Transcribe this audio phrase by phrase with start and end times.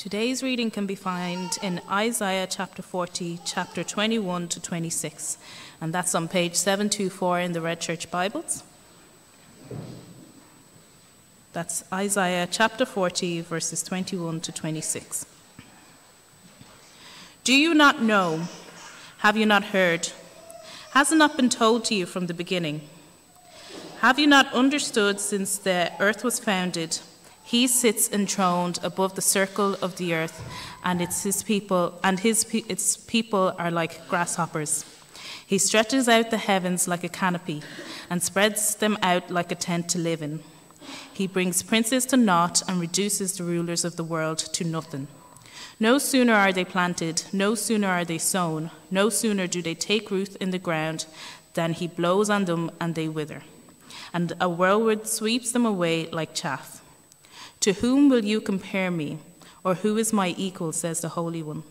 [0.00, 5.36] Today's reading can be found in Isaiah chapter 40, chapter 21 to 26,
[5.78, 8.64] and that's on page 724 in the Red Church Bibles.
[11.52, 15.26] That's Isaiah chapter 40, verses 21 to 26.
[17.44, 18.44] Do you not know?
[19.18, 20.08] Have you not heard?
[20.92, 22.88] Has it not been told to you from the beginning?
[23.98, 27.00] Have you not understood since the earth was founded?
[27.42, 30.42] He sits enthroned above the circle of the earth,
[30.84, 34.84] and it's his people, and his its people are like grasshoppers.
[35.46, 37.62] He stretches out the heavens like a canopy,
[38.08, 40.42] and spreads them out like a tent to live in.
[41.12, 45.08] He brings princes to naught and reduces the rulers of the world to nothing.
[45.78, 50.10] No sooner are they planted, no sooner are they sown, no sooner do they take
[50.10, 51.06] root in the ground
[51.54, 53.42] than he blows on them and they wither.
[54.12, 56.82] And a whirlwind sweeps them away like chaff.
[57.60, 59.18] To whom will you compare me?
[59.62, 61.62] Or who is my equal, says the Holy One?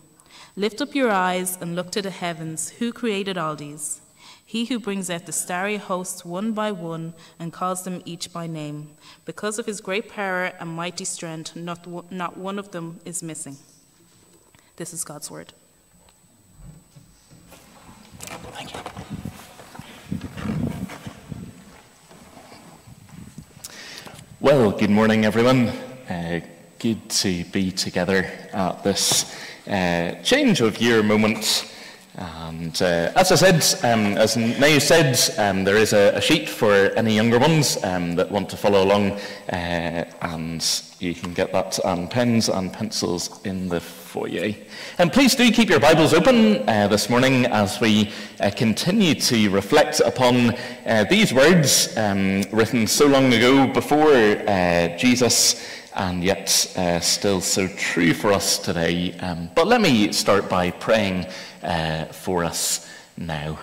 [0.54, 2.70] Lift up your eyes and look to the heavens.
[2.78, 4.00] Who created all these?
[4.44, 8.46] He who brings out the starry hosts one by one and calls them each by
[8.46, 8.90] name.
[9.24, 13.56] Because of his great power and mighty strength, not, not one of them is missing.
[14.76, 15.52] This is God's word.
[24.50, 25.68] Well, good morning, everyone.
[26.08, 26.40] Uh,
[26.80, 29.32] good to be together at this
[29.68, 31.72] uh, change of year moment.
[32.20, 36.50] And uh, as I said, um, as Nay said, um, there is a, a, sheet
[36.50, 39.12] for any younger ones um, that want to follow along,
[39.50, 44.54] uh, and you can get that and pens and pencils in the foyer.
[44.98, 49.48] And please do keep your Bibles open uh, this morning as we uh, continue to
[49.48, 50.50] reflect upon
[50.84, 57.40] uh, these words um, written so long ago before uh, Jesus and yet uh, still
[57.40, 59.12] so true for us today.
[59.20, 61.26] Um, but let me start by praying
[61.62, 63.58] uh, for us now.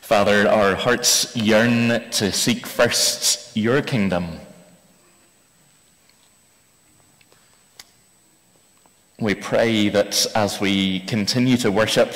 [0.00, 4.40] Father, our hearts yearn to seek first your kingdom.
[9.20, 12.14] We pray that as we continue to worship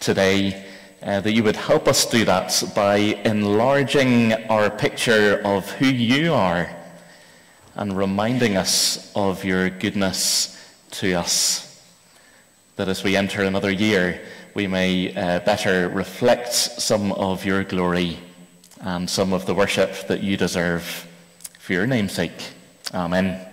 [0.00, 0.66] today,
[1.02, 6.32] uh, that you would help us do that by enlarging our picture of who you
[6.32, 6.70] are
[7.74, 10.58] and reminding us of your goodness
[10.90, 11.82] to us.
[12.76, 14.22] That as we enter another year,
[14.54, 18.18] we may uh, better reflect some of your glory
[18.80, 21.06] and some of the worship that you deserve
[21.58, 22.52] for your namesake.
[22.92, 23.51] Amen.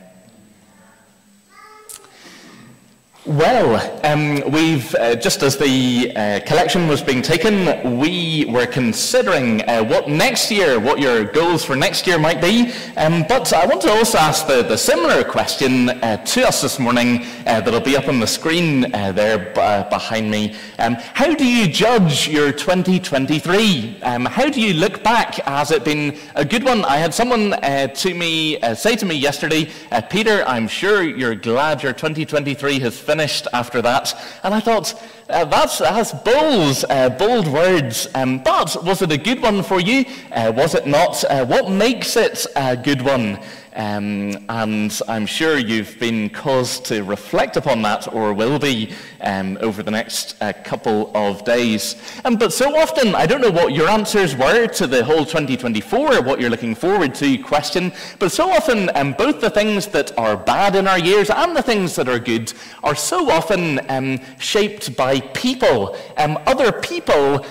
[3.26, 9.62] Well, um, we've, uh, just as the uh, collection was being taken, we were considering
[9.68, 12.72] uh, what next year, what your goals for next year might be.
[12.96, 16.80] Um, but I want to also ask the, the similar question uh, to us this
[16.80, 19.52] morning uh, that'll be up on the screen uh, there
[19.90, 20.56] behind me.
[20.78, 24.02] Um, how do you judge your 2023?
[24.02, 25.36] Um, how do you look back?
[25.44, 26.86] Has it been a good one?
[26.86, 29.70] I had someone to me say to me yesterday,
[30.10, 34.14] Peter, I'm sure you're glad your 2023 has finished after that.
[34.44, 34.88] And I thought,
[35.30, 38.08] uh, that's, that's bold, uh, bold words.
[38.14, 40.06] Um, but was it a good one for you?
[40.32, 41.24] Uh, was it not?
[41.24, 43.40] Uh, what makes it a good one?
[43.80, 48.92] Um, and I'm sure you've been caused to reflect upon that, or will be,
[49.22, 51.96] um, over the next uh, couple of days.
[52.26, 56.18] Um, but so often, I don't know what your answers were to the whole 2024,
[56.18, 60.12] or what you're looking forward to question, but so often, um, both the things that
[60.18, 62.52] are bad in our years and the things that are good
[62.84, 65.98] are so often um, shaped by people.
[66.18, 67.46] Um, other people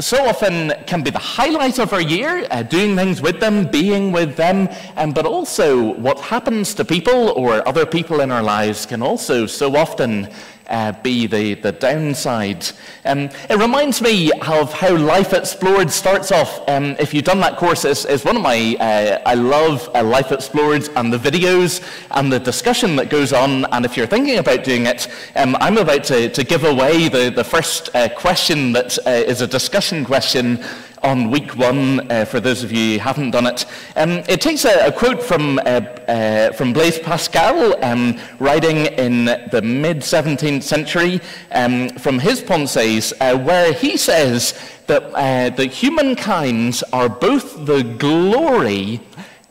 [0.00, 4.12] so often can be the highlight of our year, uh, doing things with them, being
[4.12, 4.68] with them,
[5.12, 9.44] but also also, what happens to people or other people in our lives can also
[9.44, 10.28] so often
[10.68, 12.64] uh, be the, the downside.
[13.04, 16.60] Um, it reminds me of how Life Explored starts off.
[16.68, 20.04] Um, if you've done that course, it's, it's one of my, uh, I love uh,
[20.04, 21.82] Life Explored and the videos
[22.12, 23.64] and the discussion that goes on.
[23.72, 27.30] And if you're thinking about doing it, um, I'm about to, to give away the,
[27.30, 30.64] the first uh, question that uh, is a discussion question
[31.02, 33.66] on week one, uh, for those of you who haven't done it.
[33.96, 39.24] Um, it takes a, a quote from, uh, uh, from Blaise Pascal, um, writing in
[39.24, 41.20] the mid 17th century,
[41.52, 44.54] um, from his Pensées, uh, where he says
[44.86, 49.00] that, uh, that humankind are both the glory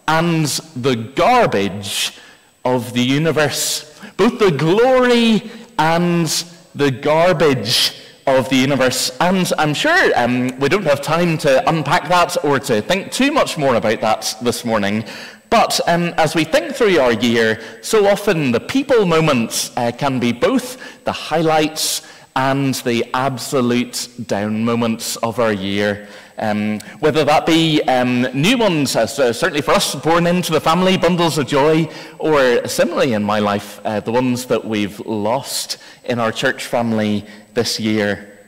[0.07, 0.45] and
[0.75, 2.13] the garbage
[2.65, 3.99] of the universe.
[4.17, 6.27] Both the glory and
[6.75, 9.11] the garbage of the universe.
[9.19, 13.31] And I'm sure um, we don't have time to unpack that or to think too
[13.31, 15.03] much more about that this morning.
[15.49, 20.19] But um, as we think through our year, so often the people moments uh, can
[20.19, 26.07] be both the highlights and the absolute down moments of our year.
[26.37, 30.97] Um, whether that be um, new ones, uh, certainly for us, born into the family,
[30.97, 31.87] bundles of joy,
[32.17, 37.25] or similarly in my life, uh, the ones that we've lost in our church family
[37.53, 38.39] this year.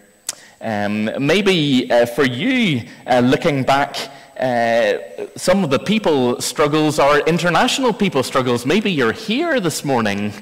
[0.61, 3.97] Um, maybe uh, for you, uh, looking back,
[4.39, 4.93] uh,
[5.35, 8.65] some of the people struggles are international people struggles.
[8.65, 10.33] Maybe you're here this morning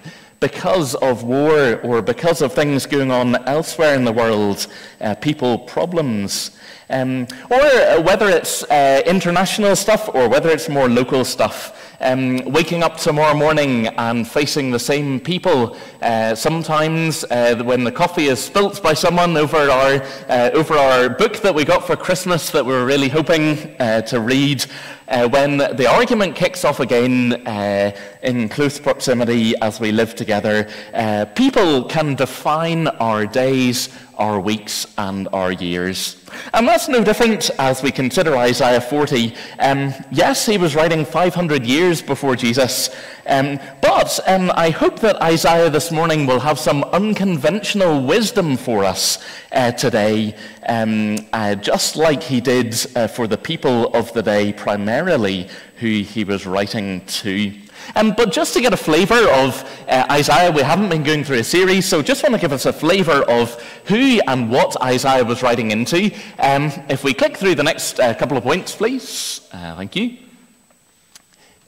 [0.41, 4.67] because of war or because of things going on elsewhere in the world,
[4.99, 6.57] uh, people problems.
[6.89, 11.77] Um, or uh, whether it's uh, international stuff or whether it's more local stuff.
[12.01, 15.77] Um, waking up tomorrow morning and facing the same people.
[16.01, 21.09] Uh, sometimes uh, when the coffee is spilt by someone over our, uh, over our
[21.09, 24.65] book that we got for Christmas that we were really hoping uh, to read,
[25.11, 27.91] uh, when the argument kicks off again uh,
[28.23, 34.87] in close proximity as we live together, uh, people can define our days, our weeks,
[34.97, 36.17] and our years.
[36.53, 39.35] And that's no different as we consider Isaiah 40.
[39.59, 42.89] Um, yes, he was writing 500 years before Jesus,
[43.27, 48.85] um, but um, I hope that Isaiah this morning will have some unconventional wisdom for
[48.85, 49.19] us
[49.51, 50.35] uh, today,
[50.67, 56.01] um, uh, just like he did uh, for the people of the day, primarily who
[56.01, 57.53] he was writing to.
[57.95, 61.39] Um, but just to get a flavour of uh, Isaiah, we haven't been going through
[61.39, 65.25] a series, so just want to give us a flavour of who and what Isaiah
[65.25, 66.11] was writing into.
[66.39, 69.41] Um, if we click through the next uh, couple of points, please.
[69.51, 70.30] Uh, thank you.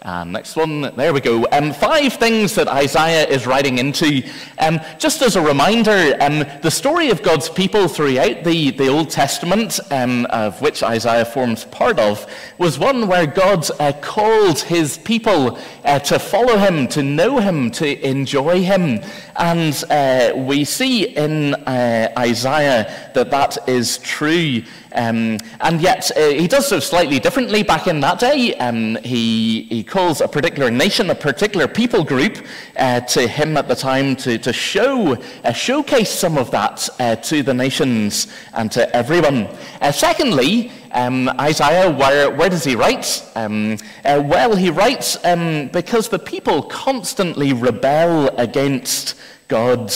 [0.05, 1.47] And next one, there we go.
[1.53, 4.21] Um, five things that Isaiah is writing into.
[4.59, 9.09] Um, just as a reminder, um, the story of God's people throughout the, the Old
[9.09, 14.97] Testament, um, of which Isaiah forms part of, was one where God uh, called his
[14.97, 18.99] people uh, to follow him, to know him, to enjoy him.
[19.37, 24.63] And uh, we see in uh, Isaiah that that is true.
[24.93, 28.55] Um, and yet, uh, he does so slightly differently back in that day.
[28.55, 32.45] Um, he, he calls a particular nation, a particular people group
[32.77, 37.15] uh, to him at the time to, to show, uh, showcase some of that uh,
[37.17, 39.47] to the nations and to everyone.
[39.81, 43.23] Uh, secondly, um, Isaiah, where, where, does he write?
[43.35, 49.15] Um, uh, well, he writes um, because the people constantly rebel against
[49.47, 49.91] God.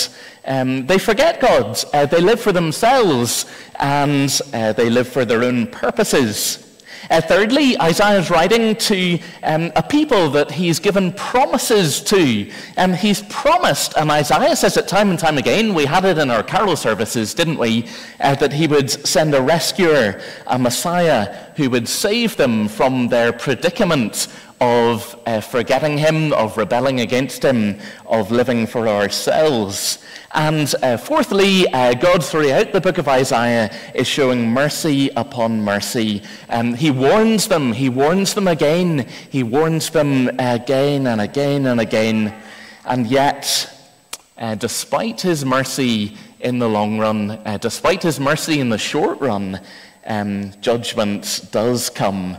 [0.45, 1.77] Um, they forget God.
[1.94, 3.45] Uh, they live for themselves
[3.79, 6.63] and uh, they live for their own purposes.
[7.09, 12.51] Uh, thirdly, Isaiah is writing to um, a people that he's given promises to.
[12.75, 16.18] And um, he's promised, and Isaiah says it time and time again, we had it
[16.18, 17.88] in our carol services, didn't we,
[18.19, 23.31] uh, that he would send a rescuer, a Messiah, who would save them from their
[23.31, 24.27] predicament
[24.59, 30.00] of uh, forgetting him, of rebelling against him, of living for ourselves.
[30.33, 36.21] And uh, fourthly, uh, God throughout the book of Isaiah is showing mercy upon mercy.
[36.50, 41.80] Um, he warns them, he warns them again, he warns them again and again and
[41.80, 42.33] again.
[42.86, 43.74] And yet,
[44.38, 49.19] uh, despite his mercy in the long run, uh, despite his mercy in the short
[49.19, 49.62] run,
[50.06, 52.38] um, judgment does come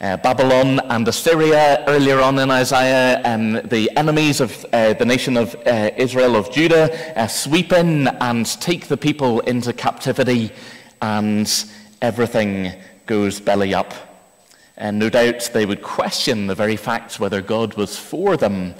[0.00, 5.36] uh, Babylon and Assyria earlier on in Isaiah, um, the enemies of uh, the nation
[5.38, 10.50] of uh, Israel, of Judah, uh, sweep in and take the people into captivity,
[11.00, 11.64] and
[12.02, 12.74] everything
[13.06, 13.94] goes belly up.
[14.76, 18.74] And no doubt they would question the very fact whether God was for them,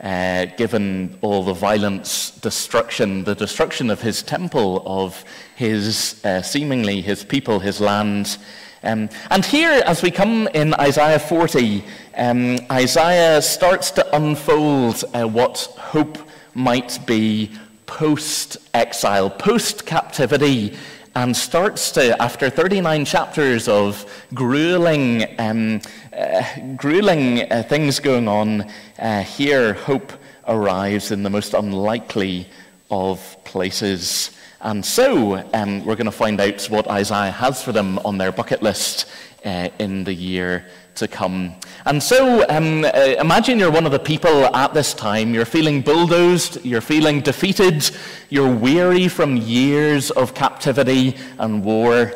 [0.00, 7.22] uh, given all the violence, destruction, the destruction of his temple, of his seemingly his
[7.22, 8.36] people, his land.
[8.82, 11.82] Um, and here, as we come in Isaiah 40,
[12.16, 16.18] um, Isaiah starts to unfold uh, what hope
[16.54, 17.50] might be
[17.86, 20.76] post exile, post captivity,
[21.14, 24.04] and starts to, after 39 chapters of
[24.34, 25.80] grueling, um,
[26.16, 26.42] uh,
[26.76, 30.12] grueling uh, things going on, uh, here hope
[30.46, 32.46] arrives in the most unlikely
[32.90, 34.35] of places.
[34.60, 38.32] And so um, we're going to find out what Isaiah has for them on their
[38.32, 39.06] bucket list
[39.44, 41.54] uh, in the year to come.
[41.84, 42.88] And so um, uh,
[43.20, 45.34] imagine you're one of the people at this time.
[45.34, 47.88] You're feeling bulldozed, you're feeling defeated,
[48.30, 52.12] you're weary from years of captivity and war.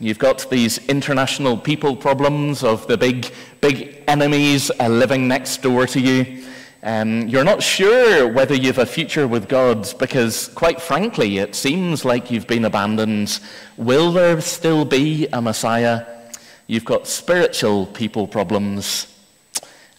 [0.00, 5.86] You've got these international people problems of the big, big enemies uh, living next door
[5.86, 6.44] to you.
[6.84, 11.56] Um, you're not sure whether you have a future with God because, quite frankly, it
[11.56, 13.40] seems like you've been abandoned.
[13.76, 16.06] Will there still be a Messiah?
[16.68, 19.12] You've got spiritual people problems.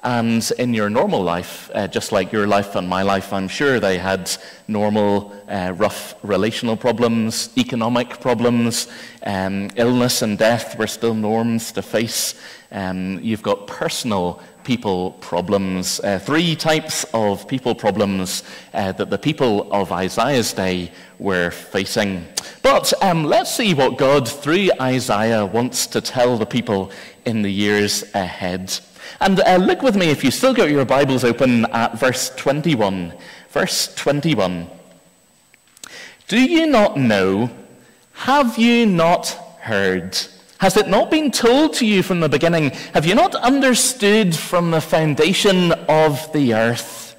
[0.01, 3.81] And in your normal life, uh, just like your life and my life, I'm sure
[3.81, 4.31] they had
[4.69, 8.88] normal, uh, rough relational problems, economic problems,
[9.25, 12.36] um, illness and death were still norms to face.
[12.71, 19.18] Um, you've got personal people problems, uh, three types of people problems uh, that the
[19.18, 22.25] people of Isaiah's day were facing.
[22.62, 26.92] But um, let's see what God, through Isaiah, wants to tell the people
[27.25, 28.78] in the years ahead.
[29.20, 33.13] And uh, look with me, if you still got your Bibles open, at verse 21.
[33.50, 34.70] Verse 21.
[36.28, 37.50] Do you not know?
[38.13, 39.30] Have you not
[39.62, 40.18] heard?
[40.60, 42.72] Has it not been told to you from the beginning?
[42.94, 47.16] Have you not understood from the foundation of the earth?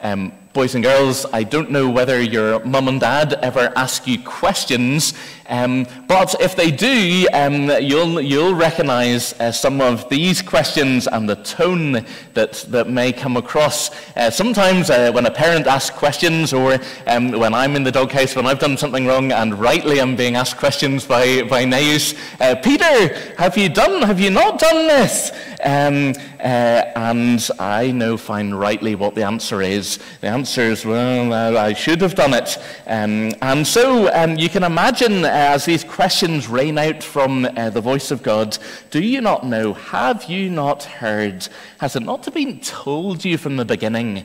[0.00, 4.18] Um, boys and girls, I don't know whether your mum and dad ever ask you
[4.24, 5.14] questions,
[5.48, 11.28] um, but if they do, um, you'll, you'll recognize uh, some of these questions and
[11.28, 13.90] the tone that, that may come across.
[14.16, 18.34] Uh, sometimes uh, when a parent asks questions, or um, when I'm in the doghouse,
[18.34, 22.54] when I've done something wrong, and rightly I'm being asked questions by, by Naus, uh,
[22.56, 25.30] Peter, have you done, have you not done this?
[25.64, 29.98] Um, uh, and I know fine rightly what the answer is.
[30.20, 32.58] The answer is, well, I should have done it.
[32.86, 37.80] Um, and so um, you can imagine as these questions rain out from uh, the
[37.80, 38.56] voice of God,
[38.90, 39.74] do you not know?
[39.74, 41.46] Have you not heard?
[41.78, 44.24] Has it not been told you from the beginning?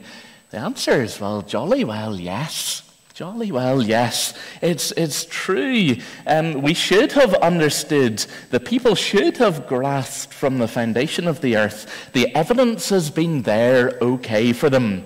[0.52, 2.84] The answer is, well, jolly well, yes.
[3.14, 4.34] Jolly well, yes.
[4.62, 5.98] It's, it's true.
[6.26, 11.58] Um, we should have understood, the people should have grasped from the foundation of the
[11.58, 12.12] earth.
[12.14, 15.06] The evidence has been there okay for them.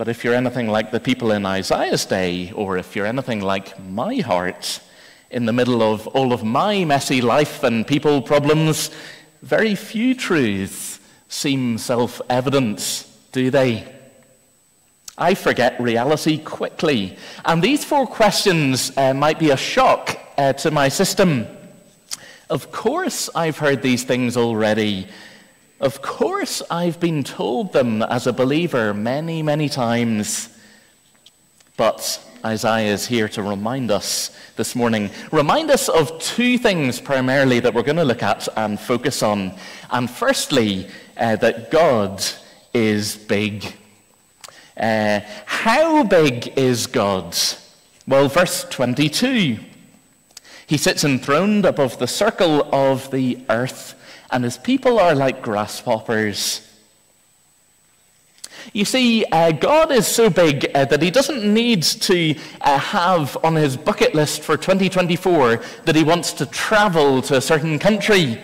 [0.00, 3.78] But if you're anything like the people in Isaiah's day, or if you're anything like
[3.78, 4.80] my heart,
[5.30, 8.90] in the middle of all of my messy life and people problems,
[9.42, 13.94] very few truths seem self evident, do they?
[15.18, 17.18] I forget reality quickly.
[17.44, 21.46] And these four questions uh, might be a shock uh, to my system.
[22.48, 25.08] Of course, I've heard these things already.
[25.80, 30.50] Of course, I've been told them as a believer many, many times.
[31.78, 35.08] But Isaiah is here to remind us this morning.
[35.32, 39.54] Remind us of two things primarily that we're going to look at and focus on.
[39.90, 42.22] And firstly, uh, that God
[42.74, 43.74] is big.
[44.76, 47.34] Uh, how big is God?
[48.06, 49.58] Well, verse 22.
[50.66, 53.94] He sits enthroned above the circle of the earth,
[54.30, 56.66] and his people are like grasshoppers.
[58.72, 63.36] You see, uh, God is so big uh, that he doesn't need to uh, have
[63.42, 65.56] on his bucket list for 2024
[65.86, 68.40] that he wants to travel to a certain country.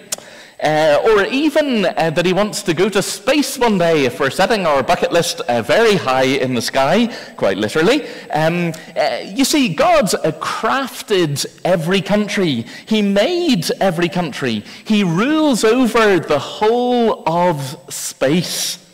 [0.62, 4.30] Uh, or even uh, that he wants to go to space one day if we're
[4.30, 8.08] setting our bucket list uh, very high in the sky, quite literally.
[8.30, 15.62] Um, uh, you see, God's uh, crafted every country, He made every country, He rules
[15.62, 18.85] over the whole of space.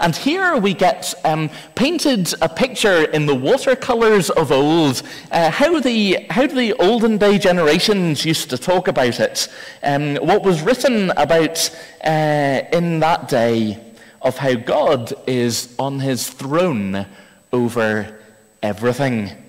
[0.00, 5.80] And here we get um, painted a picture in the watercolors of old, uh, how,
[5.80, 9.48] the, how the olden day generations used to talk about it,
[9.82, 11.70] um, what was written about
[12.04, 13.80] uh, in that day
[14.22, 17.06] of how God is on his throne
[17.52, 18.20] over
[18.62, 19.43] everything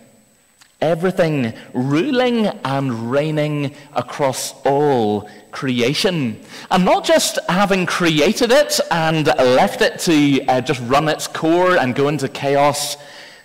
[0.85, 6.39] everything ruling and reigning across all creation.
[6.69, 11.77] And not just having created it and left it to uh, just run its core
[11.77, 12.97] and go into chaos.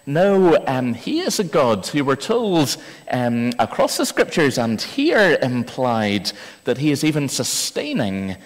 [0.04, 2.76] No, um, he is a God who we're told
[3.11, 6.32] um, across the scriptures and here implied
[6.64, 8.37] that he is even sustaining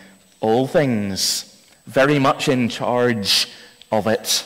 [0.41, 3.49] all things, very much in charge
[3.91, 4.45] of it.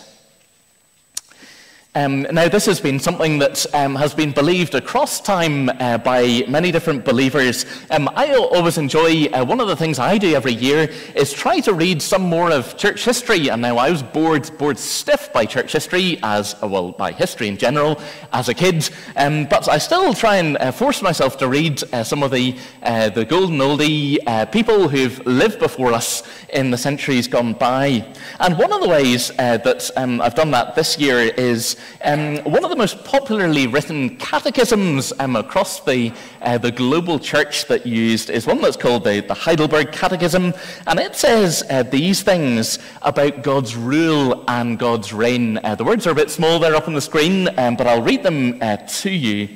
[1.99, 6.45] Um, now, this has been something that um, has been believed across time uh, by
[6.47, 7.67] many different believers.
[7.91, 11.59] Um, I always enjoy, uh, one of the things I do every year is try
[11.59, 13.49] to read some more of church history.
[13.49, 17.49] And now I was bored, bored stiff by church history, as uh, well, by history
[17.49, 18.01] in general,
[18.33, 18.89] as a kid.
[19.17, 22.57] Um, but I still try and uh, force myself to read uh, some of the,
[22.85, 24.19] uh, the golden oldie
[24.53, 28.07] people who've lived before us in the centuries gone by.
[28.39, 32.65] And one of the ways that um, I've done that this year is um, one
[32.65, 38.31] of the most popularly written catechisms um, across the, uh, the global church that used
[38.31, 40.55] is one that's called the, the Heidelberg Catechism,
[40.87, 45.59] and it says uh, these things about God's rule and God's reign.
[45.59, 48.03] Uh, the words are a bit small there up on the screen, um, but I'll
[48.03, 49.49] read them uh, to you.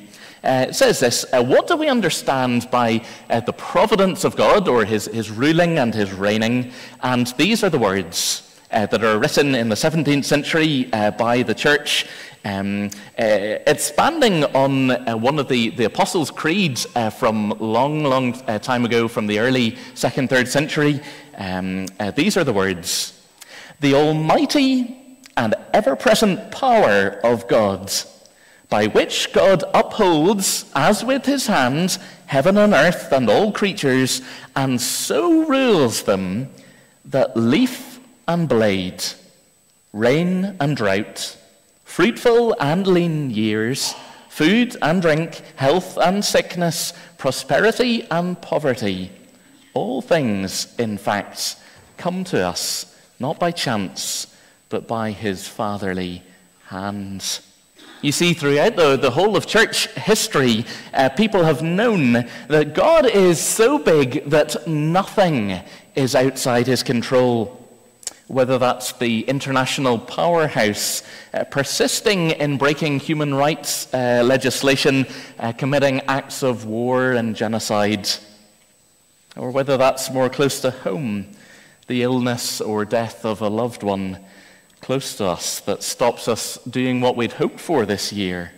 [0.45, 4.69] Uh, it says this uh, What do we understand by uh, the providence of God,
[4.69, 6.73] or his, his ruling and his reigning?
[7.03, 11.55] And these are the words that are written in the 17th century uh, by the
[11.55, 12.07] church.
[12.45, 16.87] Um, uh, expanding on one of the, the Apostles' creeds
[17.19, 21.01] from long, long time ago, from the early second, third century,
[21.37, 21.87] um,
[22.17, 23.21] these are the words
[23.81, 27.93] The Almighty and ever present power of God
[28.73, 34.23] by which God upholds, as with his hand, heaven and earth and all creatures,
[34.57, 36.49] and so rules them
[37.05, 37.92] that leaf
[38.33, 39.05] and blade,
[39.93, 41.37] rain and drought,
[41.85, 43.95] fruitful and lean years,
[44.31, 49.11] food and drink, health and sickness, prosperity and poverty,
[49.75, 51.57] all things, in fact,
[51.99, 54.35] come to us not by chance,
[54.71, 56.23] but by his fatherly
[56.69, 57.41] hand.
[58.01, 63.05] You see, throughout the, the whole of church history, uh, people have known that God
[63.05, 65.61] is so big that nothing
[65.95, 67.62] is outside his control.
[68.29, 71.03] Whether that's the international powerhouse
[71.35, 75.07] uh, persisting in breaking human rights uh, legislation,
[75.39, 78.09] uh, committing acts of war and genocide,
[79.37, 81.27] or whether that's more close to home,
[81.89, 84.19] the illness or death of a loved one
[84.81, 88.53] close to us that stops us doing what we'd hoped for this year,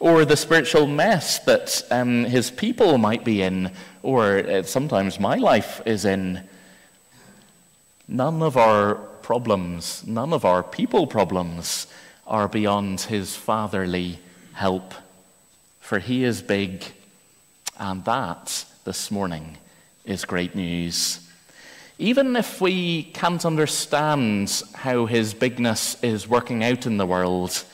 [0.00, 3.70] or the spiritual mess that um, his people might be in,
[4.02, 6.42] or uh, sometimes my life is in.
[8.08, 11.86] None of our problems, none of our people problems
[12.26, 14.18] are beyond his fatherly
[14.52, 14.94] help,
[15.80, 16.84] for he is big,
[17.78, 19.56] and that this morning
[20.04, 21.20] is great news.
[21.98, 27.64] Even if we can't understand how his bigness is working out in the world,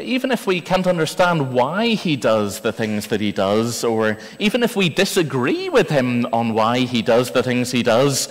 [0.00, 4.62] even if we can't understand why he does the things that he does, or even
[4.62, 8.28] if we disagree with him on why he does the things he does,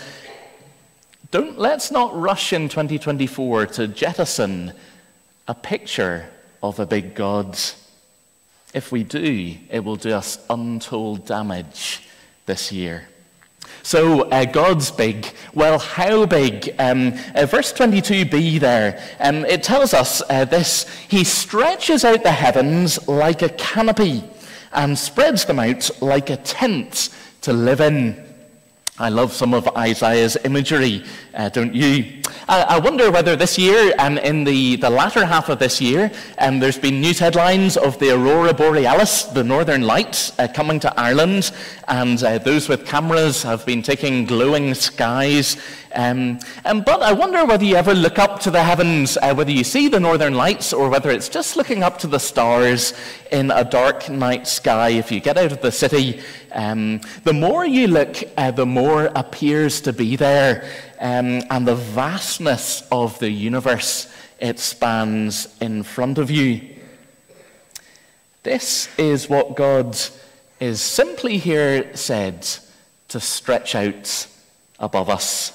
[1.32, 4.74] don't, let's not rush in 2024 to jettison
[5.48, 6.30] a picture
[6.64, 7.58] of a big God.
[8.74, 12.08] If we do, it will do us untold damage
[12.46, 13.08] this year.
[13.84, 15.28] So uh, God's big.
[15.54, 16.76] Well, how big?
[16.78, 22.32] Um, uh, verse 22b there, um, it tells us uh, this He stretches out the
[22.32, 24.24] heavens like a canopy
[24.74, 27.10] and spreads them out like a tent
[27.42, 28.27] to live in.
[29.00, 31.04] I love some of Isaiah's imagery,
[31.38, 32.22] uh, don't you?
[32.50, 36.12] I, I, wonder whether this year, and in the, the latter half of this year,
[36.40, 41.00] um, there's been news headlines of the Aurora Borealis, the northern lights, uh, coming to
[41.00, 41.52] Ireland,
[41.88, 45.58] and uh, those with cameras have been taking glowing skies
[45.98, 49.52] um, um, but I wonder whether you ever look up to the heavens, uh, whether
[49.52, 52.94] you see the northern lights, or whether it's just looking up to the stars
[53.32, 54.90] in a dark night sky.
[54.90, 56.22] If you get out of the city,
[56.52, 61.76] um, the more you look, uh, the more appears to be there, um, and the
[61.76, 66.76] vastness of the universe it spans in front of you.
[68.44, 69.98] This is what God
[70.60, 72.48] is simply here said
[73.10, 74.28] to stretch out
[74.80, 75.54] above us.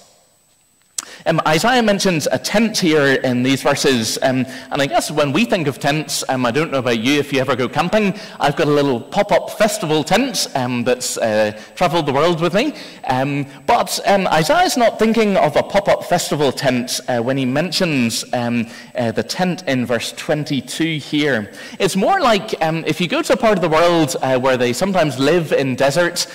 [1.24, 5.44] Um, Isaiah mentions a tent here in these verses, um, and I guess when we
[5.44, 8.56] think of tents, um, I don't know about you if you ever go camping, I've
[8.56, 12.74] got a little pop up festival tent um, that's uh, traveled the world with me.
[13.04, 17.44] Um, but um, Isaiah's not thinking of a pop up festival tent uh, when he
[17.44, 21.52] mentions uh, the tent in verse 22 here.
[21.78, 24.72] It's more like if you go to a part of the world uh, where they
[24.72, 26.26] sometimes live in deserts,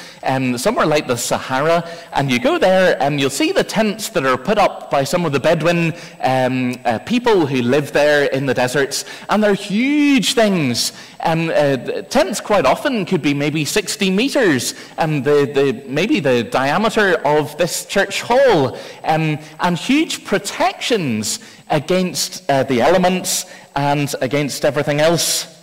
[0.56, 4.38] somewhere like the Sahara, and you go there and you'll see the tents that are
[4.38, 8.54] put up by some of the Bedouin um, uh, people who live there in the
[8.54, 10.94] deserts, and they're huge things.
[11.22, 16.44] Um, uh, tents quite often could be maybe 60 meters, and the, the, maybe the
[16.44, 24.64] diameter of this church hall, um, and huge protections against uh, the elements and against
[24.64, 25.57] everything else.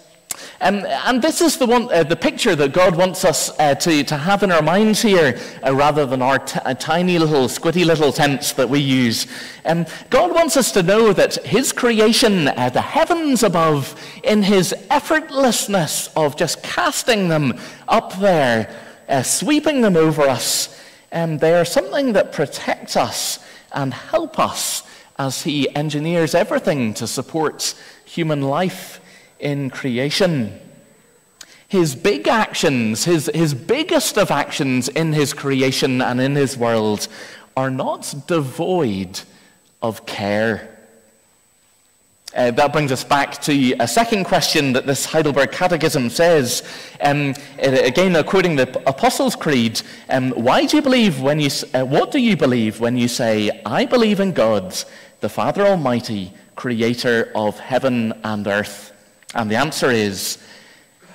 [0.61, 4.05] Um, and this is the, one, uh, the picture that God wants us uh, to,
[4.05, 8.13] to have in our minds here, uh, rather than our uh, tiny little, squitty little
[8.13, 9.27] tents that we use.
[9.65, 14.75] Um, God wants us to know that His creation, uh, the heavens above, in His
[14.91, 18.75] effortlessness of just casting them up there,
[19.09, 20.81] uh, sweeping them over us,
[21.13, 23.39] um, they are something that protect us
[23.73, 24.83] and help us
[25.19, 29.01] as He engineers everything to support human life
[29.39, 30.61] in creation.
[31.69, 37.09] His big actions, his, his biggest of actions in his creation and in his world,
[37.57, 39.21] are not devoid
[39.83, 40.71] of care.
[42.35, 46.65] Uh, that brings us back to a second question that this Heidelberg Catechism says.
[47.01, 52.11] Um, again, quoting the Apostles' Creed, um, why do you believe when you, uh, what
[52.11, 54.77] do you believe when you say, I believe in God,
[55.21, 58.94] the Father Almighty, creator of heaven and earth?
[59.35, 60.39] And the answer is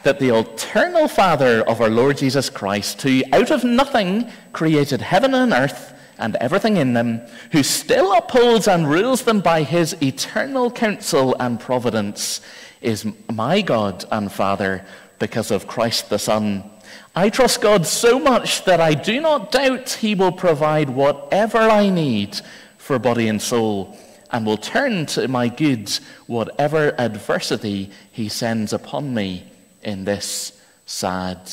[0.03, 5.33] that the eternal Father of our Lord Jesus Christ, who out of nothing created heaven
[5.33, 7.21] and earth, and everything in them,
[7.53, 12.41] who still upholds and rules them by his eternal counsel and providence,
[12.81, 14.85] is my God and Father
[15.17, 16.69] because of Christ the Son.
[17.15, 21.89] I trust God so much that I do not doubt he will provide whatever I
[21.89, 22.39] need
[22.77, 23.97] for body and soul
[24.31, 29.43] and will turn to my goods whatever adversity he sends upon me
[29.83, 31.51] in this sad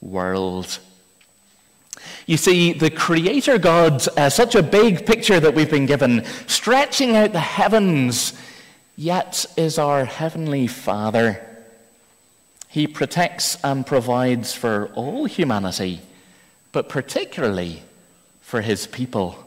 [0.00, 0.78] world.
[2.26, 7.16] You see, the Creator God, uh, such a big picture that we've been given, stretching
[7.16, 8.32] out the heavens,
[8.96, 11.44] yet is our Heavenly Father.
[12.68, 16.00] He protects and provides for all humanity,
[16.72, 17.82] but particularly
[18.40, 19.45] for His people.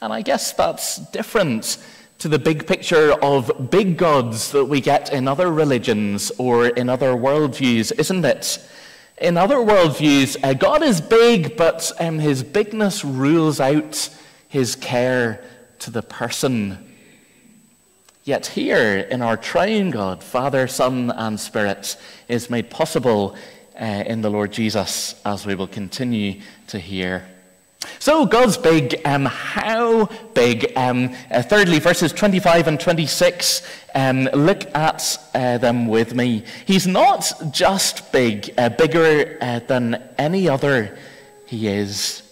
[0.00, 1.78] And I guess that's different
[2.18, 6.88] to the big picture of big gods that we get in other religions or in
[6.88, 8.58] other worldviews, isn't it?
[9.20, 14.08] In other worldviews, uh, God is big, but um, his bigness rules out
[14.48, 15.44] his care
[15.80, 16.84] to the person.
[18.24, 21.96] Yet here, in our triune God, Father, Son, and Spirit,
[22.28, 23.36] is made possible
[23.80, 27.28] uh, in the Lord Jesus, as we will continue to hear.
[27.98, 29.00] So God's big.
[29.04, 30.72] Um, how big?
[30.76, 33.62] Um, uh, thirdly, verses 25 and 26.
[33.94, 36.44] Um, look at uh, them with me.
[36.66, 40.96] He's not just big, uh, bigger uh, than any other.
[41.46, 42.22] He is.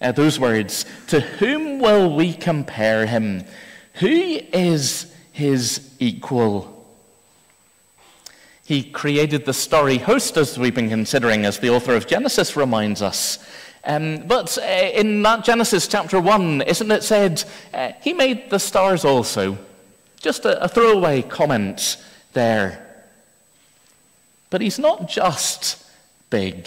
[0.00, 0.84] Uh, those words.
[1.08, 3.44] To whom will we compare him?
[3.94, 6.72] Who is his equal?
[8.66, 13.00] He created the starry host, as we've been considering, as the author of Genesis reminds
[13.00, 13.38] us.
[13.86, 19.04] Um, but uh, in Genesis chapter 1, isn't it said, uh, He made the stars
[19.04, 19.56] also?
[20.20, 21.96] Just a, a throwaway comment
[22.32, 22.84] there.
[24.50, 25.84] But He's not just
[26.30, 26.66] big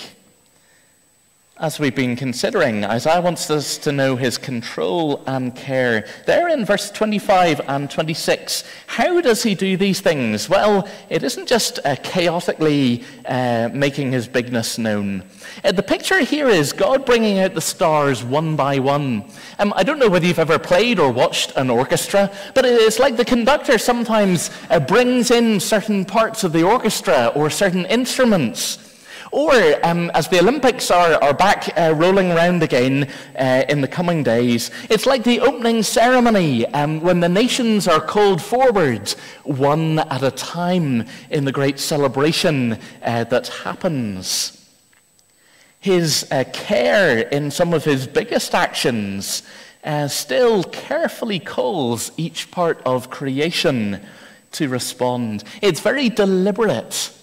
[1.60, 2.86] as we've been considering.
[2.86, 6.08] Isaiah wants us to know his control and care.
[6.26, 10.48] There in verse 25 and 26, how does he do these things?
[10.48, 15.24] Well, it isn't just uh, chaotically uh, making his bigness known.
[15.62, 19.26] Uh, the picture here is God bringing out the stars one by one.
[19.60, 23.17] Um, I don't know whether you've ever played or watched an orchestra, but it's like
[23.17, 28.88] the conductor sometimes uh, brings in certain parts of the orchestra or certain instruments.
[29.32, 29.54] Or
[29.86, 34.24] um, as the Olympics are, are back uh, rolling around again uh, in the coming
[34.24, 39.10] days, it's like the opening ceremony um, when the nations are called forward
[39.44, 44.56] one at a time in the great celebration uh, that happens.
[45.80, 49.44] His uh, care in some of his biggest actions
[49.84, 54.02] uh, still carefully calls each part of creation
[54.54, 55.44] to respond.
[55.62, 57.13] It's very deliberate.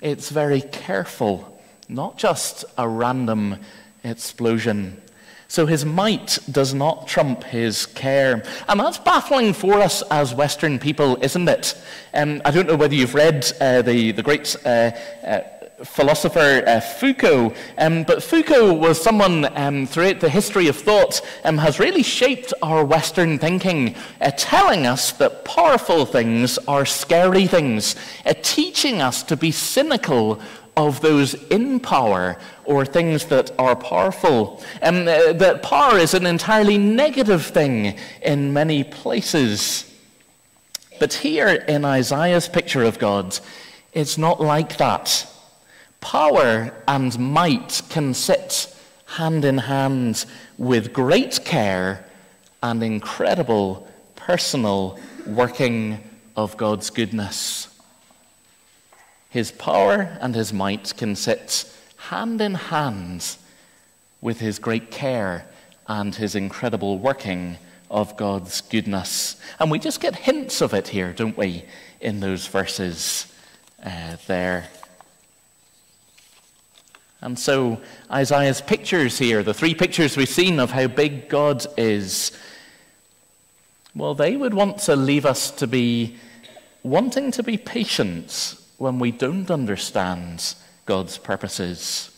[0.00, 3.56] It's very careful, not just a random
[4.04, 5.02] explosion.
[5.48, 8.44] So his might does not trump his care.
[8.68, 11.74] And that's baffling for us as Western people, isn't it?
[12.12, 14.90] Um, I don't know whether you've read uh, the, the great uh,
[15.26, 15.40] uh,
[15.84, 17.54] philosopher uh, Foucault.
[17.76, 22.52] Um, but Foucault was someone um, throughout the history of thought um, has really shaped
[22.62, 29.22] our Western thinking, uh, telling us that powerful things are scary things, uh, teaching us
[29.24, 30.40] to be cynical
[30.76, 34.62] of those in power or things that are powerful.
[34.82, 39.84] Um, uh, that power is an entirely negative thing in many places.
[41.00, 43.38] But here in Isaiah's picture of God,
[43.92, 45.26] it's not like that.
[46.00, 48.74] Power and might can sit
[49.06, 50.24] hand in hand
[50.56, 52.04] with great care
[52.62, 55.98] and incredible personal working
[56.36, 57.68] of God's goodness.
[59.30, 63.36] His power and his might can sit hand in hand
[64.20, 65.46] with his great care
[65.86, 67.56] and his incredible working
[67.90, 69.40] of God's goodness.
[69.58, 71.64] And we just get hints of it here, don't we,
[72.00, 73.32] in those verses
[73.84, 74.68] uh, there.
[77.20, 82.32] And so Isaiah's pictures here, the three pictures we've seen of how big God is,
[83.94, 86.16] well, they would want to leave us to be
[86.84, 90.54] wanting to be patient when we don't understand
[90.86, 92.10] God's purposes.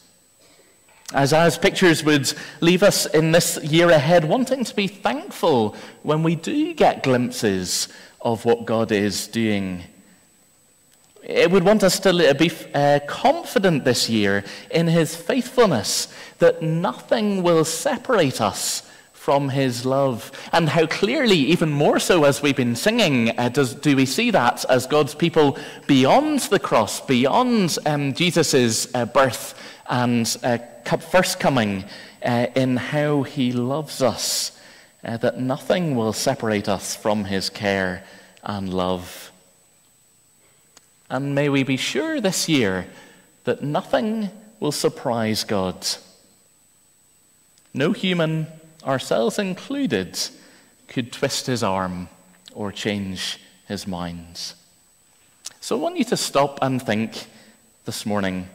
[1.15, 6.37] Isaiah's pictures would leave us in this year ahead wanting to be thankful when we
[6.37, 7.89] do get glimpses
[8.21, 9.83] of what God is doing.
[11.23, 17.43] It would want us to be uh, confident this year in his faithfulness, that nothing
[17.43, 20.33] will separate us from his love.
[20.51, 24.31] And how clearly, even more so as we've been singing, uh, does, do we see
[24.31, 29.55] that as God's people beyond the cross, beyond um, Jesus' uh, birth
[29.91, 30.59] and uh,
[30.97, 31.85] first coming,
[32.25, 34.59] uh, in how he loves us,
[35.03, 38.05] that nothing will separate us from his care
[38.43, 39.30] and love.
[41.11, 42.87] And may we be sure this year
[43.43, 45.87] that nothing will surprise God.
[47.75, 48.47] No human
[48.85, 50.19] ourselves included,
[50.87, 52.09] could twist his arm
[52.55, 54.55] or change his mind.
[55.61, 57.27] So I want you to stop and think
[57.85, 58.49] this morning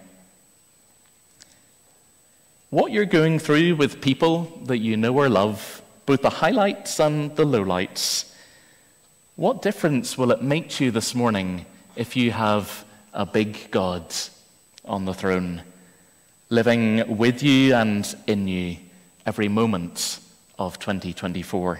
[2.69, 7.35] what you're going through with people that you know or love, both the highlights and
[7.35, 8.33] the lowlights.
[9.35, 11.65] What difference will it make to you this morning
[11.95, 14.13] if you have a big God
[14.83, 15.61] on the throne,
[16.49, 18.77] living with you and in you?
[19.25, 20.19] every moment
[20.59, 21.79] of 2024.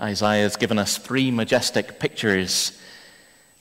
[0.00, 2.80] Isaiah has given us three majestic pictures.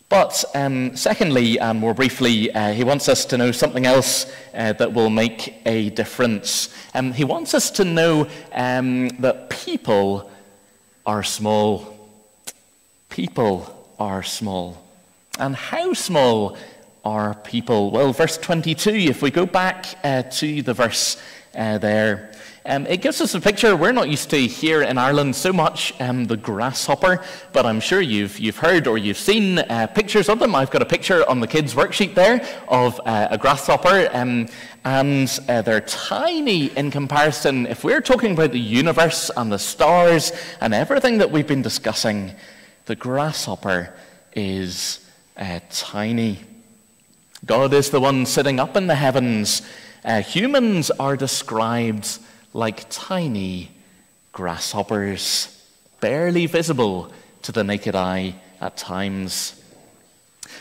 [0.10, 4.74] But um, secondly, and more briefly, uh, he wants us to know something else uh,
[4.74, 6.74] that will make a difference.
[6.94, 10.30] Um, he wants us to know um, that people
[11.06, 11.97] are small.
[13.18, 14.78] People are small.
[15.40, 16.56] And how small
[17.04, 17.90] are people.
[17.90, 21.20] Well, verse 22, if we go back uh, to the verse
[21.56, 22.32] uh, there,
[22.64, 23.76] um, it gives us a picture.
[23.76, 28.02] We're not used to here in Ireland so much um, the grasshopper, but I'm sure
[28.02, 30.54] you've, you've heard or you've seen uh, pictures of them.
[30.54, 34.46] I've got a picture on the kids' worksheet there of uh, a grasshopper, um,
[34.86, 37.66] and uh, they're tiny in comparison.
[37.66, 42.36] If we're talking about the universe and the stars and everything that we've been discussing,
[42.88, 43.94] the grasshopper
[44.34, 46.40] is uh, tiny.
[47.46, 49.62] God is the one sitting up in the heavens.
[50.04, 52.18] Uh, humans are described
[52.54, 53.72] like tiny
[54.32, 55.62] grasshoppers,
[56.00, 59.57] barely visible to the naked eye at times.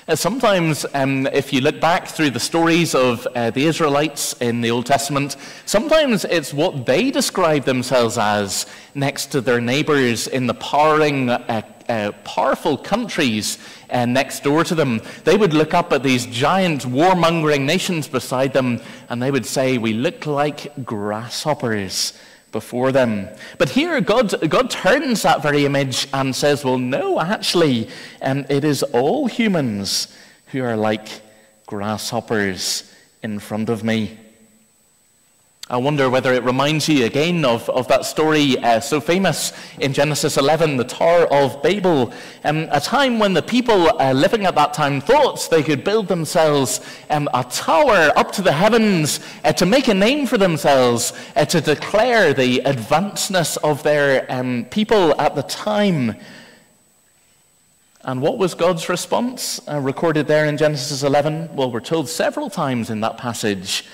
[0.08, 4.60] Uh, sometimes, um, if you look back through the stories of uh, the Israelites in
[4.60, 10.46] the Old Testament, sometimes it's what they describe themselves as next to their neighbors in
[10.46, 13.58] the powering, uh, uh powerful countries
[13.90, 15.00] uh, next door to them.
[15.24, 19.76] They would look up at these giant warmongering nations beside them and they would say,
[19.76, 22.12] We look like grasshoppers
[22.56, 23.28] before them.
[23.58, 27.90] But here, God, God turns that very image and says, Well, no, actually,
[28.22, 30.08] um, it is all humans
[30.46, 31.06] who are like
[31.66, 32.90] grasshoppers
[33.22, 34.18] in front of me.
[35.68, 39.92] I wonder whether it reminds you again of, of that story uh, so famous in
[39.92, 42.12] Genesis 11, the Tower of Babel,
[42.44, 46.07] um, a time when the people uh, living at that time thought they could build
[46.07, 51.12] themselves um, a tower up to the heavens uh, to make a name for themselves,
[51.35, 56.14] uh, to declare the advancedness of their um, people at the time.
[58.02, 61.57] And what was God's response uh, recorded there in Genesis 11?
[61.57, 63.85] Well, we're told several times in that passage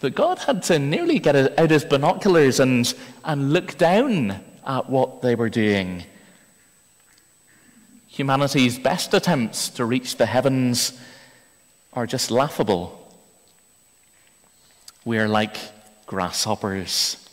[0.00, 2.92] that God had to nearly get out his binoculars and,
[3.24, 6.04] and look down at what they were doing.
[8.06, 10.98] Humanity's best attempts to reach the heavens
[11.92, 12.94] are just laughable.
[15.04, 15.56] We are like
[16.06, 17.24] grasshoppers.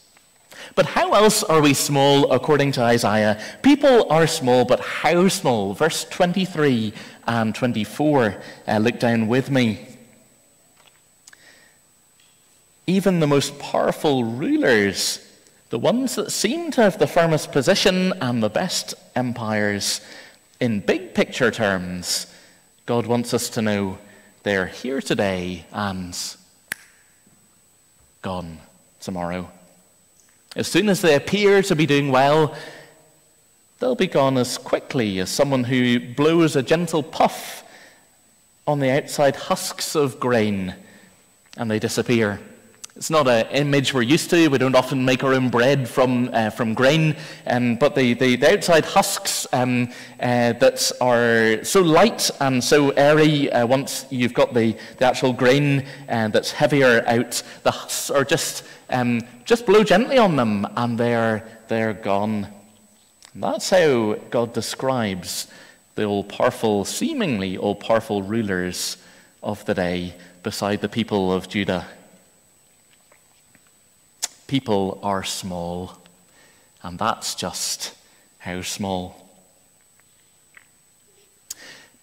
[0.74, 3.42] But how else are we small according to Isaiah?
[3.62, 5.74] People are small, but how small?
[5.74, 6.94] Verse 23
[7.28, 8.42] and 24.
[8.68, 9.95] Uh, look down with me.
[12.88, 15.20] Even the most powerful rulers,
[15.70, 20.02] the ones that seem to have the firmest position and the best empires,
[20.60, 22.28] in big picture terms,
[22.86, 23.98] God wants us to know
[24.44, 26.16] they're here today and
[28.22, 28.60] gone
[29.00, 29.50] tomorrow.
[30.56, 32.56] As soon as they appear to be doing well,
[33.80, 37.64] they'll be gone as quickly as someone who blows a gentle puff
[38.68, 40.76] on the outside husks of grain
[41.58, 42.40] and they disappear.
[42.98, 44.48] It's not an image we're used to.
[44.48, 47.18] We don't often make our own bread from, uh, from grain.
[47.46, 49.90] Um, but the, the, the, outside husks um,
[50.22, 55.34] uh, that are so light and so airy, uh, once you've got the, the actual
[55.34, 60.66] grain uh, that's heavier out, the husks are just, um, just blow gently on them
[60.78, 62.48] and they're, they're gone.
[63.34, 65.48] that's how God describes
[65.96, 68.96] the all powerful, seemingly all powerful rulers
[69.44, 71.86] of the day beside the people of Judah.
[74.48, 75.98] People are small,
[76.84, 77.96] and that's just
[78.38, 79.26] how small.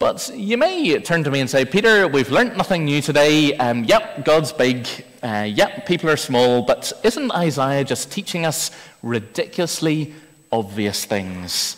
[0.00, 3.56] But you may turn to me and say, Peter, we've learnt nothing new today.
[3.58, 4.88] Um, yep, God's big.
[5.22, 6.62] Uh, yep, people are small.
[6.62, 8.72] But isn't Isaiah just teaching us
[9.04, 10.12] ridiculously
[10.50, 11.76] obvious things?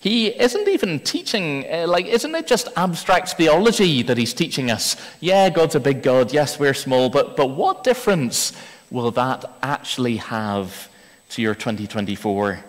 [0.00, 4.96] He isn't even teaching, uh, like, isn't it just abstract theology that he's teaching us?
[5.20, 6.32] Yeah, God's a big God.
[6.32, 7.08] Yes, we're small.
[7.08, 8.52] But, but what difference
[8.90, 10.88] will that actually have
[11.30, 12.64] to your 2024?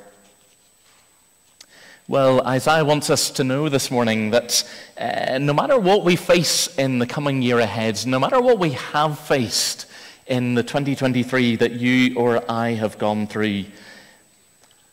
[2.08, 6.68] Well, Isaiah wants us to know this morning that uh, no matter what we face
[6.78, 9.86] in the coming year ahead, no matter what we have faced
[10.28, 13.66] in the 2023 that you or I have gone through,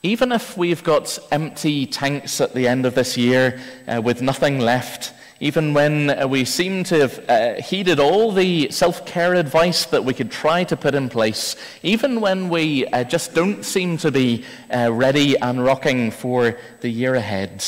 [0.05, 4.61] even if we've got empty tanks at the end of this year uh, with nothing
[4.61, 9.85] left, even when uh, we seem to have uh, heeded all the self care advice
[9.87, 13.97] that we could try to put in place, even when we uh, just don't seem
[13.99, 17.65] to be uh, ready and rocking for the year ahead,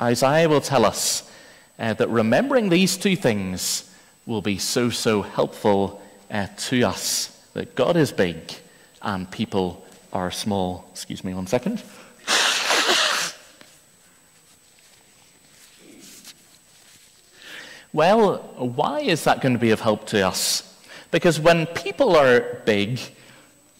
[0.00, 1.30] Isaiah will tell us
[1.78, 3.90] uh, that remembering these two things
[4.26, 8.36] will be so, so helpful uh, to us that God is big
[9.00, 10.86] and people are small.
[10.92, 11.82] Excuse me one second.
[17.92, 20.62] Well, why is that going to be of help to us?
[21.10, 23.00] Because when people are big,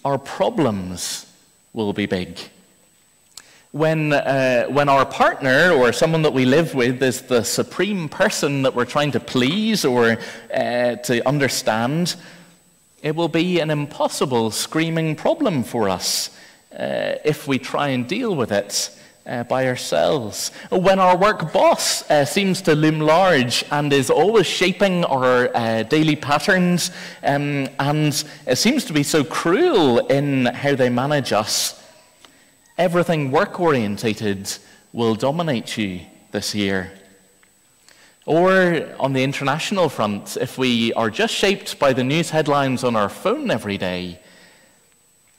[0.04, 1.26] our problems
[1.72, 2.38] will be big.
[3.72, 8.62] When, uh, when our partner or someone that we live with is the supreme person
[8.62, 10.16] that we're trying to please or
[10.54, 12.16] uh, to understand,
[13.02, 16.30] it will be an impossible, screaming problem for us
[16.72, 18.95] uh, if we try and deal with it
[19.26, 20.50] uh, by ourselves.
[20.70, 25.82] When our work boss uh, seems to loom large and is always shaping our uh,
[25.84, 26.90] daily patterns
[27.22, 28.14] um, and
[28.54, 31.82] seems to be so cruel in how they manage us,
[32.78, 34.52] everything work orientated
[34.92, 36.00] will dominate you
[36.32, 36.92] this year.
[38.24, 42.96] Or on the international front, if we are just shaped by the news headlines on
[42.96, 44.18] our phone every day,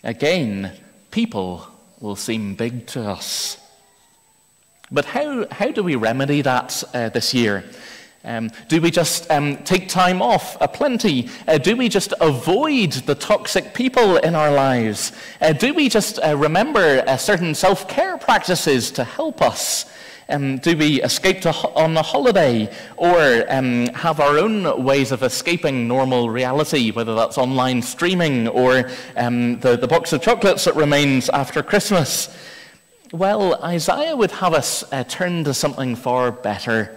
[0.04, 0.72] again,
[1.12, 1.68] people
[2.00, 3.58] will seem big to us.
[4.90, 7.66] But how, how do we remedy that uh, this year?
[8.24, 11.30] Um, do we just um, take time off a plenty?
[11.48, 15.12] Uh, do we just avoid the toxic people in our lives?
[15.42, 19.92] Uh, do we just uh, remember uh, certain self care practices to help us?
[20.30, 25.24] Um, do we escape ho- on a holiday or um, have our own ways of
[25.24, 30.76] escaping normal reality, whether that's online streaming or um, the, the box of chocolates that
[30.76, 32.36] remains after Christmas?
[33.14, 36.94] Well, Isaiah would have us uh, turn to something far better.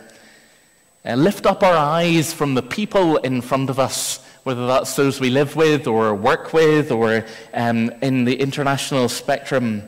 [1.04, 5.20] Uh, lift up our eyes from the people in front of us, whether that's those
[5.20, 9.84] we live with or work with or um, in the international spectrum.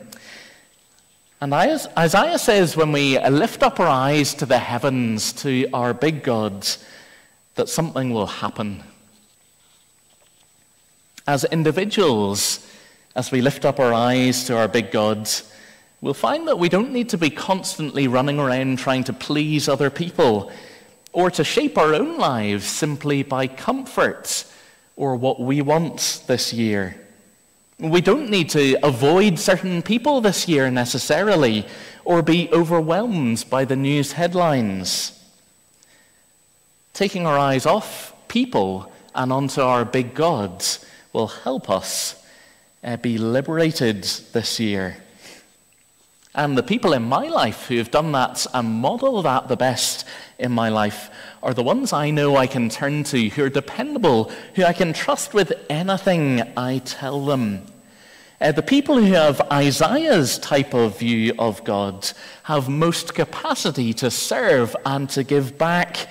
[1.41, 5.93] And Isaiah says when we uh, lift up our eyes to the heavens, to our
[5.93, 6.85] big gods,
[7.55, 8.81] that something will happen.
[11.27, 12.65] As individuals,
[13.13, 15.49] as we lift up our eyes to our big gods,
[16.03, 19.89] we'll find that we don't need to be constantly running around trying to please other
[19.89, 20.51] people
[21.13, 24.43] or to shape our own lives simply by comfort
[24.97, 26.99] or what we want this year.
[27.79, 31.65] We don't need to avoid certain people this year necessarily
[32.03, 35.17] or be overwhelmed by the news headlines.
[36.93, 42.21] Taking our eyes off people and onto our big gods will help us
[42.83, 44.97] uh, be liberated this year.
[46.35, 50.05] And the people in my life who have done that and model that the best
[50.39, 51.11] in my life
[51.43, 54.93] are the ones I know I can turn to, who are dependable, who I can
[54.93, 57.67] trust with anything I tell them.
[58.41, 62.11] Uh, the people who have Isaiah's type of view of God
[62.43, 66.09] have most capacity to serve and to give back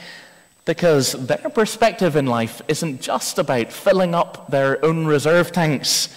[0.65, 6.15] because their perspective in life isn't just about filling up their own reserve tanks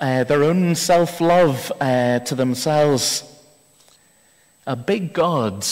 [0.00, 3.24] uh, their own self love uh, to themselves.
[4.66, 5.66] A big God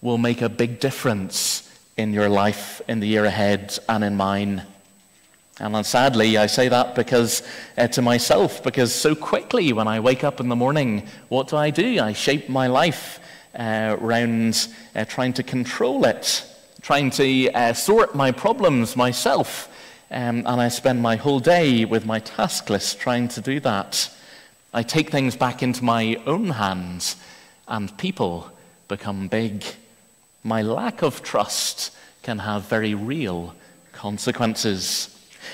[0.00, 4.62] will make a big difference in your life in the year ahead and in mine.
[5.58, 7.42] And sadly, I say that because
[7.78, 11.56] uh, to myself, because so quickly when I wake up in the morning, what do
[11.56, 12.00] I do?
[12.00, 13.20] I shape my life
[13.56, 16.44] uh, around uh, trying to control it,
[16.80, 19.68] trying to uh, sort my problems myself.
[20.12, 24.10] Um, and I spend my whole day with my task list trying to do that.
[24.74, 27.16] I take things back into my own hands,
[27.66, 28.52] and people
[28.88, 29.64] become big.
[30.44, 33.54] My lack of trust can have very real
[33.92, 35.08] consequences.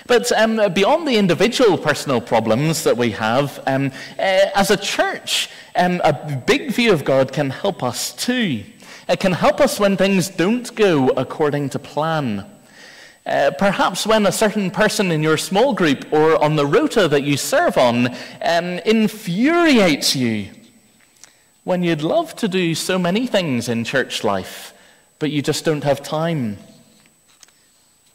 [0.08, 5.50] But um, beyond the individual personal problems that we have, um, uh, as a church,
[5.76, 6.12] um, a
[6.46, 8.64] big view of God can help us too.
[9.08, 12.44] It can help us when things don't go according to plan.
[13.28, 17.24] Uh, perhaps when a certain person in your small group or on the rota that
[17.24, 18.08] you serve on
[18.40, 20.48] um, infuriates you.
[21.64, 24.72] When you'd love to do so many things in church life,
[25.18, 26.56] but you just don't have time.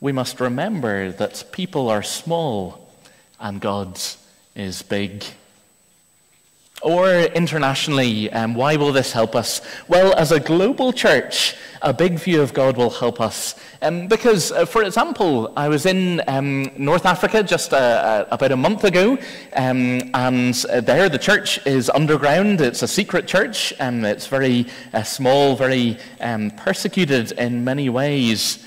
[0.01, 2.89] We must remember that people are small
[3.39, 3.99] and God
[4.55, 5.23] is big.
[6.81, 9.61] Or internationally, um, why will this help us?
[9.87, 13.55] Well, as a global church, a big view of God will help us.
[13.81, 18.57] Um, because, uh, for example, I was in um, North Africa just uh, about a
[18.57, 19.17] month ago,
[19.55, 22.59] um, and there the church is underground.
[22.59, 28.65] It's a secret church, and it's very uh, small, very um, persecuted in many ways.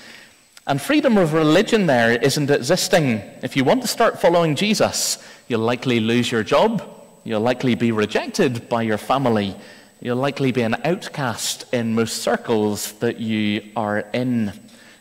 [0.67, 3.21] And freedom of religion there isn't existing.
[3.43, 6.96] If you want to start following Jesus, you'll likely lose your job
[7.27, 9.57] You'll likely be rejected by your family.
[10.01, 14.53] You'll likely be an outcast in most circles that you are in.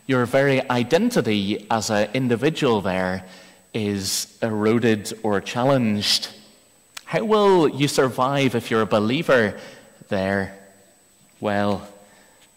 [0.07, 3.25] Your very identity as an individual there
[3.75, 6.29] is eroded or challenged.
[7.03, 9.59] How will you survive if you're a believer
[10.07, 10.57] there?
[11.39, 11.87] Well,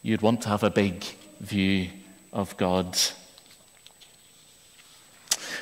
[0.01, 1.05] you'd want to have a big
[1.41, 1.91] view
[2.33, 2.97] of God.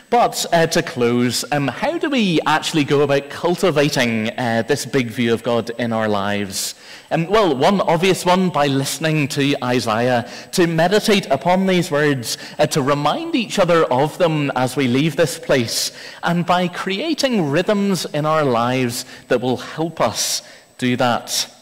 [0.09, 5.09] But uh, to close, um, how do we actually go about cultivating uh, this big
[5.09, 6.77] view of God in our lives?
[7.11, 12.69] Um, well, one obvious one by listening to Isaiah, to meditate upon these words, uh,
[12.69, 15.91] to remind each other of them as we leave this place,
[16.23, 20.43] and by creating rhythms in our lives that will help us
[20.79, 21.53] do that.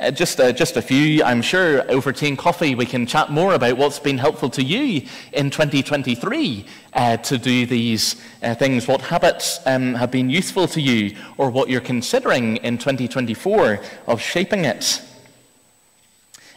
[0.00, 1.22] Uh, just, uh, just a few.
[1.22, 4.62] I'm sure over tea and coffee we can chat more about what's been helpful to
[4.62, 10.66] you in 2023 uh, to do these uh, things, what habits um, have been useful
[10.66, 13.78] to you, or what you're considering in 2024
[14.08, 15.00] of shaping it.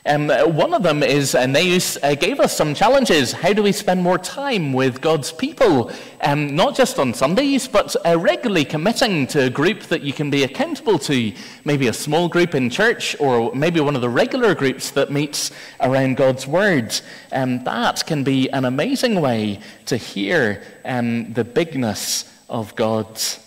[0.07, 3.33] Um, one of them is uh, Neus uh, gave us some challenges.
[3.33, 5.91] How do we spend more time with God's people?
[6.21, 10.29] Um, not just on Sundays, but uh, regularly committing to a group that you can
[10.29, 11.33] be accountable to.
[11.65, 15.51] Maybe a small group in church, or maybe one of the regular groups that meets
[15.81, 16.97] around God's Word.
[17.33, 23.45] Um, that can be an amazing way to hear um, the bigness of God's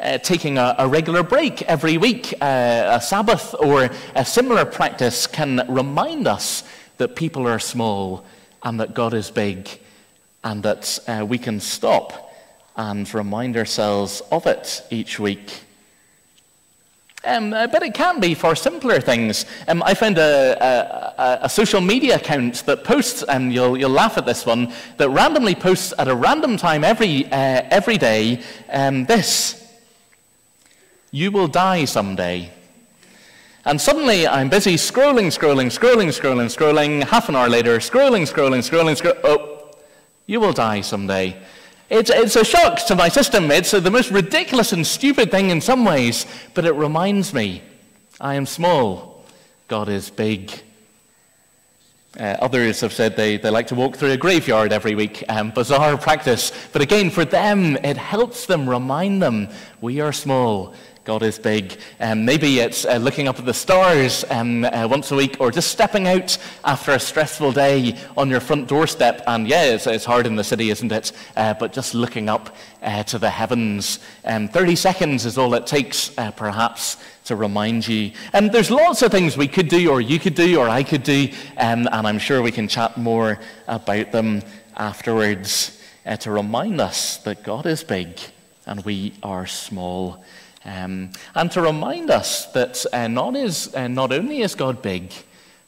[0.00, 5.26] uh, taking a, a, regular break every week, uh, a Sabbath, or a similar practice
[5.26, 6.64] can remind us
[6.98, 8.24] that people are small
[8.62, 9.68] and that God is big,
[10.42, 12.32] and that uh, we can stop
[12.76, 15.60] and remind ourselves of it each week.
[17.26, 19.46] Um, uh, but it can be for simpler things.
[19.66, 24.18] Um, I found a, a, a, social media account that posts, and you'll, you'll laugh
[24.18, 29.06] at this one, that randomly posts at a random time every, uh, every day um,
[29.06, 29.63] this.
[31.14, 32.50] You will die someday.
[33.64, 37.04] And suddenly I'm busy scrolling, scrolling, scrolling, scrolling, scrolling.
[37.04, 39.20] Half an hour later, scrolling, scrolling, scrolling, scrolling.
[39.22, 39.70] Oh,
[40.26, 41.40] you will die someday.
[41.88, 43.52] It's, it's a shock to my system.
[43.52, 47.62] It's the most ridiculous and stupid thing in some ways, but it reminds me
[48.20, 49.24] I am small,
[49.68, 50.50] God is big.
[52.18, 55.24] Uh, others have said they, they like to walk through a graveyard every week.
[55.28, 56.50] Um, bizarre practice.
[56.72, 59.48] But again, for them, it helps them remind them
[59.80, 60.74] we are small
[61.04, 61.78] God is big.
[62.00, 65.50] Um, maybe it's uh, looking up at the stars um, uh, once a week or
[65.50, 69.22] just stepping out after a stressful day on your front doorstep.
[69.26, 71.12] And yeah, it's, it's hard in the city, isn't it?
[71.36, 73.98] Uh, but just looking up uh, to the heavens.
[74.24, 76.96] Um, 30 seconds is all it takes, uh, perhaps,
[77.26, 78.12] to remind you.
[78.32, 81.02] And there's lots of things we could do, or you could do, or I could
[81.02, 81.28] do.
[81.58, 83.38] Um, and I'm sure we can chat more
[83.68, 84.40] about them
[84.74, 88.18] afterwards uh, to remind us that God is big
[88.66, 90.24] and we are small.
[90.64, 95.12] Um, and to remind us that uh, not, is, uh, not only is God big,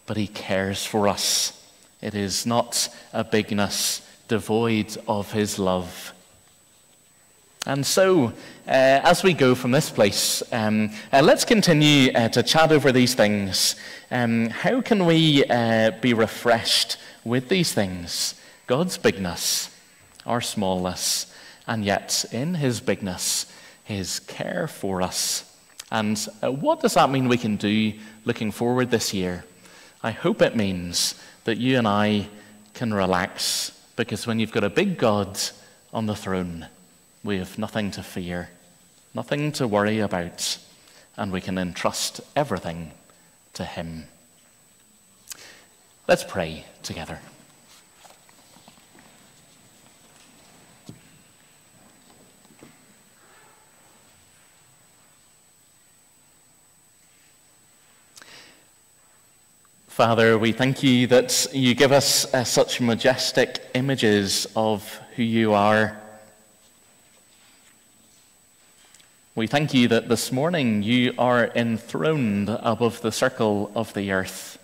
[0.06, 1.52] but he cares for us.
[2.00, 6.12] It is not a bigness devoid of his love.
[7.66, 8.30] And so, uh,
[8.66, 13.14] as we go from this place, um, uh, let's continue uh, to chat over these
[13.14, 13.74] things.
[14.10, 18.36] Um, how can we uh, be refreshed with these things?
[18.68, 19.70] God's bigness,
[20.24, 21.26] our smallness,
[21.66, 23.46] and yet in his bigness,
[23.86, 25.44] his care for us.
[25.92, 27.92] And uh, what does that mean we can do
[28.24, 29.44] looking forward this year?
[30.02, 31.14] I hope it means
[31.44, 32.28] that you and I
[32.74, 35.38] can relax because when you've got a big God
[35.92, 36.66] on the throne,
[37.22, 38.50] we have nothing to fear,
[39.14, 40.58] nothing to worry about,
[41.16, 42.90] and we can entrust everything
[43.54, 44.06] to Him.
[46.08, 47.20] Let's pray together.
[59.96, 65.54] Father, we thank you that you give us uh, such majestic images of who you
[65.54, 65.98] are.
[69.34, 74.58] We thank you that this morning you are enthroned above the circle of the earth.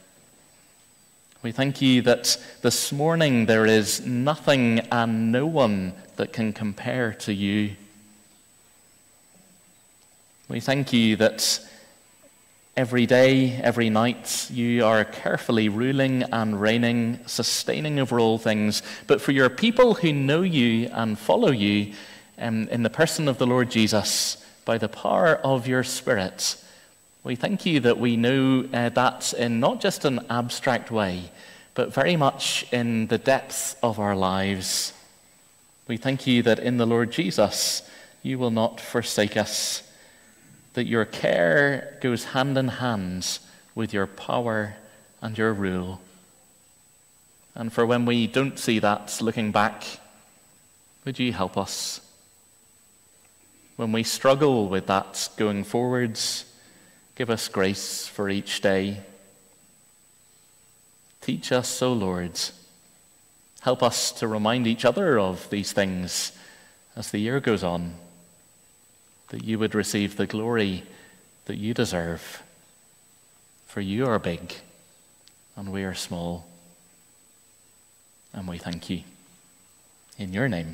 [1.42, 7.14] We thank you that this morning there is nothing and no one that can compare
[7.20, 7.76] to you.
[10.50, 11.58] We thank you that
[12.74, 18.82] Every day, every night, you are carefully ruling and reigning, sustaining over all things.
[19.06, 21.92] But for your people who know you and follow you
[22.38, 26.56] um, in the person of the Lord Jesus, by the power of your Spirit,
[27.24, 31.30] we thank you that we know uh, that in not just an abstract way,
[31.74, 34.94] but very much in the depth of our lives.
[35.88, 37.82] We thank you that in the Lord Jesus,
[38.22, 39.82] you will not forsake us
[40.74, 43.38] that your care goes hand in hand
[43.74, 44.76] with your power
[45.20, 46.00] and your rule.
[47.54, 49.84] And for when we don't see that looking back,
[51.04, 52.00] would you help us?
[53.76, 56.46] When we struggle with that going forwards,
[57.14, 59.00] give us grace for each day.
[61.20, 62.38] Teach us, O Lord.
[63.60, 66.32] Help us to remind each other of these things
[66.96, 67.94] as the year goes on
[69.32, 70.84] that you would receive the glory
[71.46, 72.42] that you deserve.
[73.66, 74.54] For you are big
[75.56, 76.46] and we are small.
[78.34, 79.02] And we thank you.
[80.18, 80.70] In your name